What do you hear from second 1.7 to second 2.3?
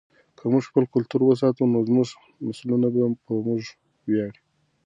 نو زموږ